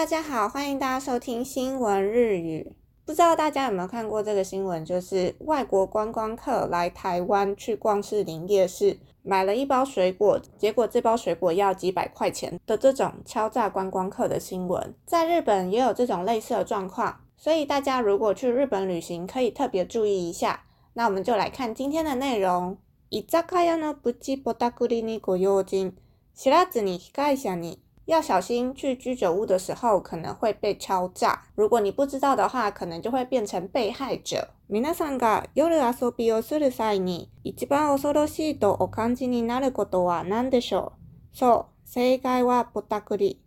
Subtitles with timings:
[0.00, 2.72] 大家好，欢迎大家收听新闻日语。
[3.04, 17.20] 不知道大家有没有看过这个新闻，就是外国观光客来台湾去逛士林夜市买了一包水果，结果这包水果要几百块钱的这种敲诈观光客的新闻，在日本也有这种类似的状况。
[17.36, 20.64] 所以大家如果去日本旅行，可以特别注意一下。
[20.94, 22.78] 那我们就来看今天的内容。
[23.10, 25.92] 伊ザカのブチポタクリにご用人、
[26.34, 27.80] 知らずに被害者に。
[28.10, 31.42] 要小心去居酒屋的时候可能会被敲诈。
[31.54, 34.48] 如果你不知道的话，可能就会变成被害者。
[34.68, 40.92] 皆さんが夜遊びをする際に一番恐ろしいとお感じになることは何でしょ
[41.32, 43.40] うそう、正解はぼったくり。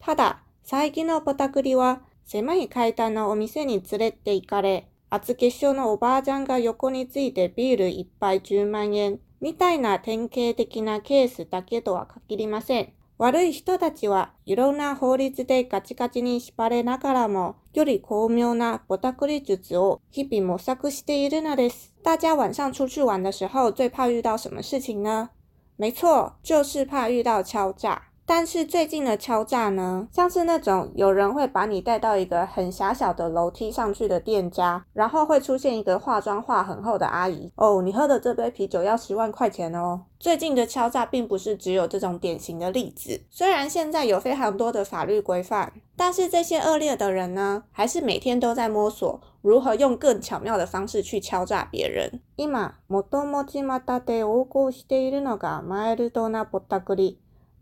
[0.00, 12.92] ただ、最近のぼったくりは狭い階段のお店に連れて行かれ、厚化粧のおばあちゃんが横についてビール一杯10万円みたいな典型的なケースだけとは限りません。
[13.20, 21.92] 悪い人たちはいろんな法律でガチガチに縛られながらも、より巧妙なぼたくり術を日々模索しているのです。
[22.04, 25.30] 大家晚上出去玩的时候最怕遇到什么事情呢？
[25.76, 28.02] 没错，就是怕遇到敲诈。
[28.28, 40.02] 但是最近的敲诈呢，像是那种有人会把你带到一个很狭小的楼梯上去的店家，然后会出现一个化妆化很厚的阿姨哦，你喝的这杯啤酒要十万块钱哦。
[40.18, 52.20] 最近的敲诈并不是只有这种典型的例子，虽然现在有非常多的法律规范，但是这些恶劣的人呢，还是每天都在摸索如何用更巧妙的方式去敲诈别人。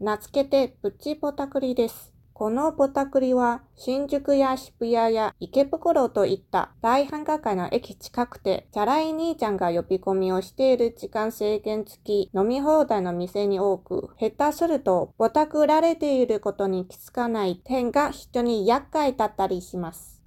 [0.00, 2.12] 名付けてプチポタクリです。
[2.34, 20.15] このポタクリは新宿や渋谷や池袋といった大繁華街の駅近くて、チャラい兄ちゃんが呼び込みをしている時間制限付き飲み放題の店に多く、下手するとポタクられていることに気づかない点が非常に厄介だったりします。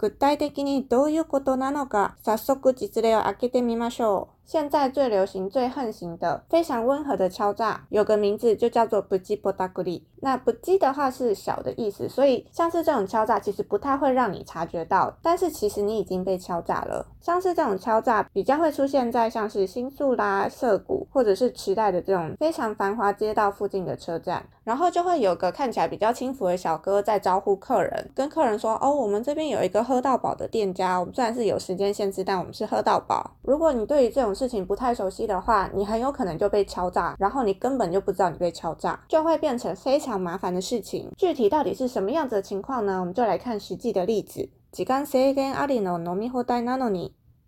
[3.88, 4.06] 一下。
[4.50, 10.04] 现在最流行、最横行的非常温和的敲诈，有个名字就叫做不计不打鼓励。
[10.22, 17.06] 那不计的话是小的意思，所以像是这种敲诈，其实不太会让你察觉到，但是其实你已经被敲诈了。
[17.20, 24.44] 像是这种敲诈，比较会出现在像是新宿啦、涩谷或者是池袋的这种非常繁华街道附近的车站。
[24.70, 33.32] 然后就会有个看起来比较轻浮的小哥在招呼客人，跟客人说：“哦，我们这边有一个喝到饱的店家，我们虽然是有时间限制，但我们是喝到饱。
[33.42, 41.10] 如果你对于这种事情不太熟悉的话，你很有可能就被敲诈，然后你根本就不知道你被敲诈，就会变成非常麻烦的事情。
[41.16, 43.00] 具体到底是什么样子的情况呢？
[43.00, 44.48] 我们就来看实际的例子。”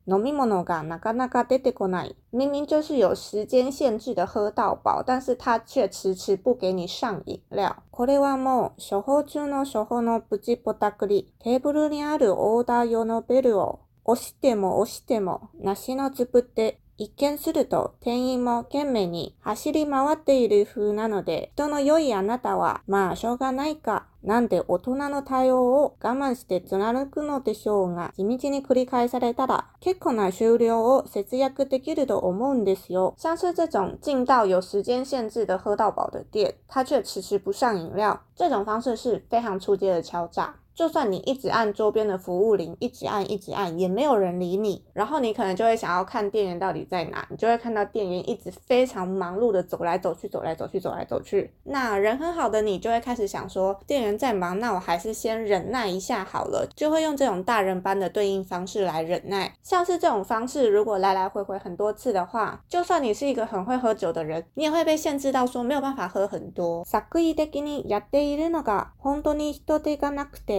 [0.07, 2.17] 飲み物がなかなか出てこない。
[2.33, 7.77] 明明就是有时间限制で喝到饱，但是他却迟迟不给你上飲料。
[7.93, 11.33] これはもう処方中の処方のプチポタクリ。
[11.39, 33.15] テーブルにあるオーダー用のベルを押しても押しても梨のつぶって一見すると店員も懸命に走り回っている風なので、人の良いあなたは、まあしょうがないかなんで大人の対応を我慢して貫くのでしょうが、地道に繰り返されたら、結構な終了を節約できると思うんですよ。
[33.19, 40.62] 像是这种近到有时间限制的喝到饱的店，他却迟迟不上饮料，这种方式是非常初街的敲诈。
[40.75, 44.83] 就算你一直按周边的服务铃，一直按，一直按，也没有人理你。
[44.95, 51.53] 然后你可能就会想要看店员到底在哪，你就会看到店员一直非常忙碌的走来走去，走来走去，走来走去。
[51.65, 59.53] 那人很好的你就会开始想说，店员在忙，那我还是先忍耐一下好了，就会用这种大人般的对应方式来忍耐。
[59.63, 66.83] 像是这种方式，如果来来回回很多次的话，就算你是一个很会喝酒的人，你也会被限制到说没有办法喝很多。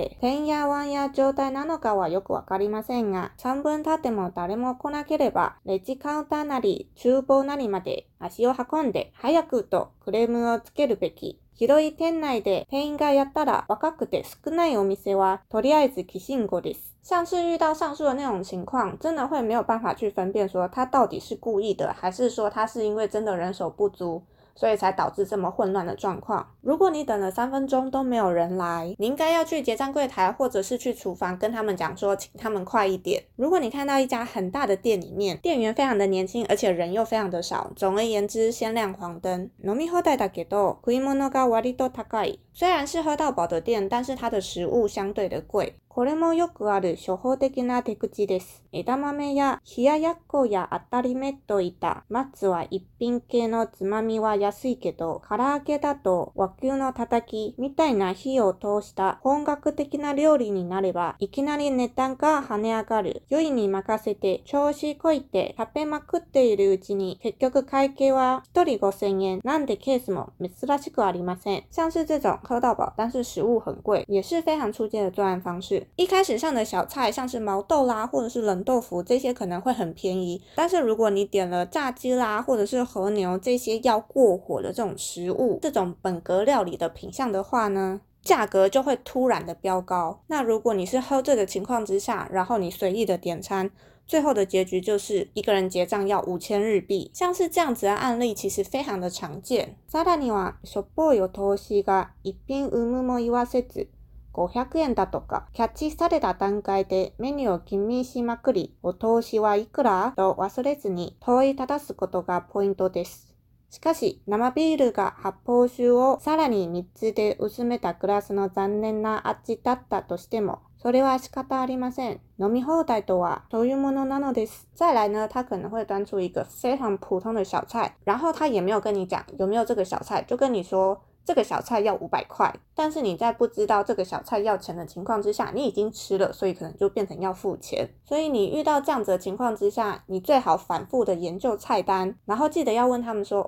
[0.09, 11.39] てんやわんや状態なのかはよくわかりませんが、3分経っても誰も来なければ、レジカウンターなり、厨房なりまで足を運んで、早くとクレームをつけるべき。
[11.55, 16.93] 広い店内で店員がやったら若くて少ないお店は、とりあえず寄信後です。
[17.03, 24.23] 上次遇到上述的那种情况，真的会没有办法去分辨说他到底是故意的，还是说他是因为真的人手不足。
[24.55, 26.47] 所以才导致这么混乱的状况。
[26.61, 33.23] 如果你等了三分钟都没有人来，你应该要去结账柜台，或者是去厨房跟他们讲说，请他们快一点。
[33.35, 39.49] 如果你看到一家很大的店里面，店员非常的年轻，而且人又非常的少，总而言之，先亮黄灯。
[39.63, 42.39] 濃密貨代打給道，食物が割と高い。
[42.55, 45.75] 虽然是喝到饱的店，但是它的食物相对的贵。
[45.89, 48.63] これもよくある処方的な手口です。
[48.71, 63.21] 枝豆や冷ややっこや当たりめといた松は一品系のつまみは安いけど、唐揚げだと和牛のたたきみたいな火を通した本格的な料理になれば、いきなり値段が跳ね上がる。
[63.29, 69.41] 酔いに任せて調子こいて食べまくっているうちに、結局会計は一人五千円。
[69.43, 71.63] なんでケースも珍しくありません。
[71.69, 75.85] 像是这种喝到饱，但是食物很贵，也是非常出街的作案方式。
[75.95, 80.41] 一开始上的小菜，像是毛豆啦，或者是冷豆腐，这些可能会很便宜。
[80.55, 88.01] 但是如果你点了炸鸡啦，或者是和牛这些要过火的这种食物，这种本格料理的品相的话呢？
[88.23, 90.21] 价格就会突然的飙高。
[90.27, 93.69] 那如果你是喝醉的情况之下，然后你随意的点餐，
[94.07, 97.11] 最后的结局就是一个人结账要五千日币。
[97.13, 99.75] 像是这样子的案例，其实非常的常见。
[99.91, 103.87] にはショップを投資が一品うめも言わせず、
[104.31, 113.32] 五百円だとかキャッチされた段階でメニューをきみしまくり、お通しはいくらと忘れずに問い立すことがポイントです。
[113.73, 122.21] しかし、生ビールが発泡酒をさらに3つで薄めたグラスの残念な味だったとしても、それは仕方ありません。
[122.39, 124.69] 飲み放題とはそういうものなのです。
[124.75, 137.87] 再来呢，他可能会端出一个非常普通的小菜，然后他也没有跟你讲有没有这个小菜，就跟你说这个小菜要五百块，但是你在不知道这个小菜要钱的情况之下，你已经吃了，所以可能就变成要付钱。
[138.03, 143.41] 所以你遇到这样子的情况之下，你最好反复的研究菜单，然后记得要问他们说，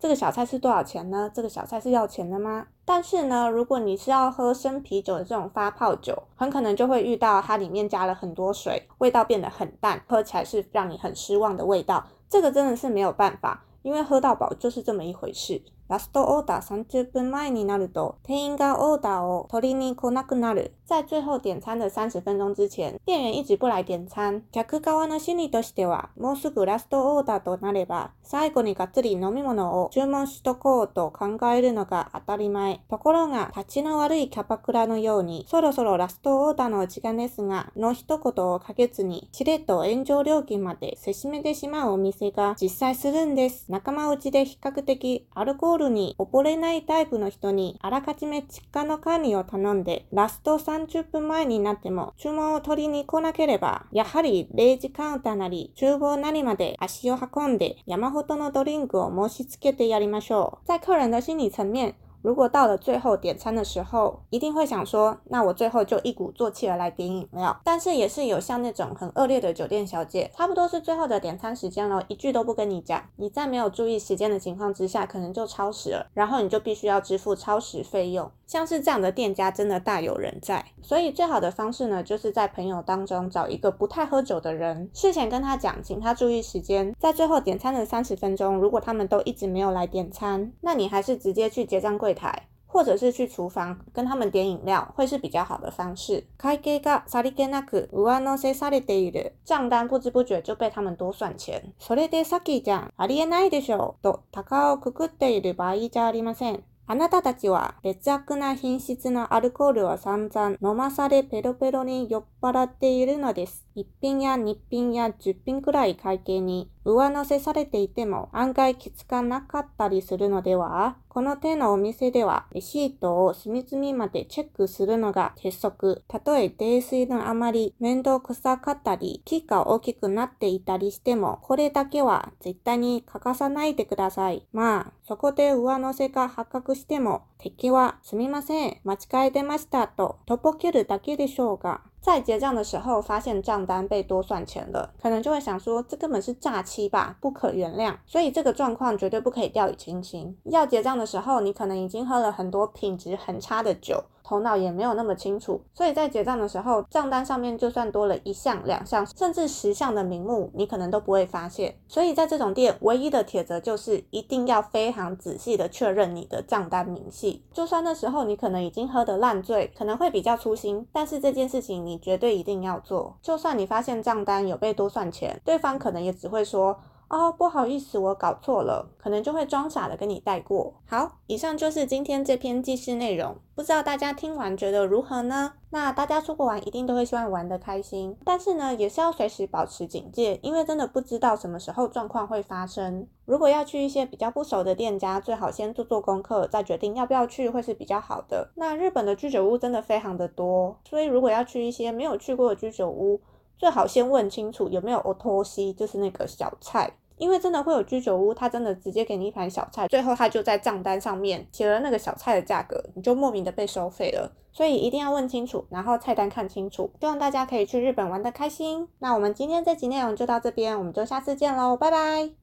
[0.00, 1.30] 这个小菜是多少钱呢？
[1.34, 2.68] 这个小菜是要钱的吗？
[2.86, 12.06] 但是呢，如果你是要喝生啤酒的这种发泡酒，很可能就会遇到它里面加了很多水，味道变得很淡，喝起来是让你很失望的味道。
[12.30, 15.60] 这个真的是没有办法，因为喝到饱就是这么一回事。
[15.90, 20.72] ラストオーダー30分前になると、店員がオーダーを取りに来なくなる。
[20.86, 24.44] 在最後点餐的30分钟之前、店員一直不来点餐。
[24.52, 32.80] 客側の心理としては、もうすぐラストオーダーとなれば、最後にがっつり飲み物を注文しとこうと考えるのが当たり前。
[32.88, 43.66] ところが、立ちの悪いキャパクラのように、そろそろラストオーダーの時間ですが、の一言をかけずに、チレっと炎上料金までせしめてしまうお店が実際するんです。
[43.68, 60.66] 仲間内で比較的アルコールに溺れないタイプの人にあらかじめ実家の管理を頼んで、ラスト30分前になっても注文を取りに来なければ、やはり0時カウンターなり厨房なりまで足を運んで山ほどのドリンクを申し付けてやりましょう。
[60.68, 67.58] 在客人的心理层面，如果到了最后点餐的时候，一定会想说，那我最后就一鼓作气而来点饮料。
[67.64, 73.02] 但是也是有像那种很恶劣的酒店小姐，差不多是最后的点餐时间了，一句都不跟你讲。
[73.16, 78.30] 你在没有注意时间的情况之下，可能就超时了，然后你就必须要支付超时费用。
[78.46, 92.09] 像是这样的店家真的大有人在，所以最好的方式呢，就是在朋友当中找一个不太喝酒的人，事前跟他讲请他注意时间，在最后点餐的三十分钟，如果他们都一直没有来点餐，那你还是直接去结账柜。
[92.14, 92.46] 台。
[92.72, 96.24] 或者是去厨房跟他们点饮料，会是比较好的方式。
[96.38, 101.60] 会計がさりげなく上乗せされている账单不知不觉就被他们多算钱。
[101.80, 106.62] それでさっきじゃん、ありえないでしょうと高をくくっている場合じゃありません。
[106.86, 113.66] あなたたちは劣悪な品質のアルコールを散々飲まされペロペロに酔っ払っているのです。
[113.76, 126.04] 1品や2品や10品くらい会計に上乗せされていても案外気つかなかったりするのではこの手のお店ではレシートを隅々までチェックするのが鉄則。
[126.06, 134.46] たとえ泥酔のあまり面倒くさかったり、木が大きくなっていたりしても、これだけは絶対に欠かさないでください。
[134.52, 147.94] まあ、そこで上乗せが発覚しても、敵はすみません、間違えてましたと、とぼけるだけでしょうが、在结账的时候，发现账单被多算钱了，可能就会想说，这根本是诈欺吧，不可原谅。
[148.06, 150.36] 所以这个状况绝对不可以掉以轻心。
[150.44, 154.02] 要结账的时候，你可能已经喝了很多品质很差的酒。
[154.30, 161.74] 头脑也没有那么清楚，所以在结账的时候，账单上面就算多了一项、两项，甚至十项的名目，你可能都不会发现。
[161.88, 167.42] 所以在这种店，唯一的铁则就是一定要非常仔细的确认你的账单明细。
[167.52, 173.18] 就算那时候你可能已经喝得烂醉，可能会比较粗心，但是这件事情你绝对一定要做。
[173.20, 176.78] 就算你发现账单有被多算钱，对方可能也只会说。
[177.10, 180.72] 哦，不好意思，我搞错了，可能就会装傻的跟你带过。
[180.86, 185.54] 好，以上就是今天这篇记事内容，不知道大家听完觉得如何呢？
[185.70, 193.08] 那大家出国玩一定都会希望玩得开心，但是呢，也是要随时保持警戒，因为真的不知道什么时候状况会发生。
[193.24, 198.52] 如果要去一些比较不熟的店家，最好先做做功课，再决定要不要去，会是比较好的。
[198.54, 203.20] 那日本的居酒屋真的非常的多，所以如果要去一些没有去过的居酒屋，
[203.58, 206.92] 最好先问清楚有没有 o t o s i 就是那个小菜。
[207.20, 214.32] 因为真的会有居酒屋，他真的直接给你一盘小菜，最后他就在账单上面写了那个小菜的价格，你就莫名的被收费了。
[214.52, 216.90] 所以一定要问清楚，然后菜单看清楚。
[216.98, 218.88] 希望大家可以去日本玩的开心。
[218.98, 222.40] 那我们今天这集内容就到这边，我们就下次见喽，拜拜。